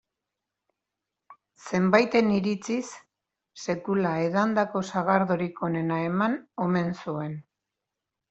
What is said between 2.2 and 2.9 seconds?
iritziz,